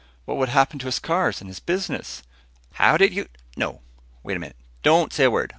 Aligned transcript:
What 0.25 0.37
would 0.37 0.49
happen 0.49 0.79
to 0.79 0.87
his 0.87 0.97
cars? 0.97 1.41
And 1.41 1.47
his 1.47 1.59
business? 1.59 2.23
"How 2.71 2.97
did 2.97 3.13
you... 3.13 3.27
no! 3.55 3.81
Wait 4.23 4.35
a 4.35 4.39
minute. 4.39 4.55
Don't 4.81 5.13
say 5.13 5.25
a 5.25 5.29
word. 5.29 5.49